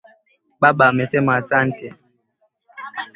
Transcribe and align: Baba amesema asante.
Baba 0.61 0.87
amesema 0.87 1.35
asante. 1.37 1.93